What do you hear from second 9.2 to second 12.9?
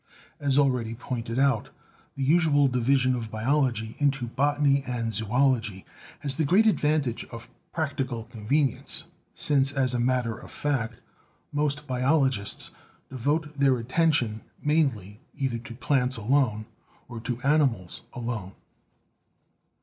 since, as a matter of fact, most biologists